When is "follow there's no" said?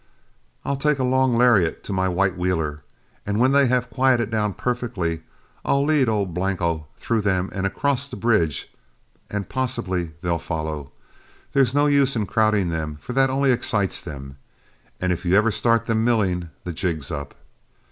10.39-11.85